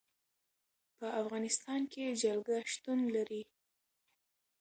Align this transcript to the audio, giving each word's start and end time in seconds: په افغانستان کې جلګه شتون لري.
په 0.97 1.07
افغانستان 1.21 1.81
کې 1.91 2.17
جلګه 2.21 2.57
شتون 2.71 2.99
لري. 3.15 3.41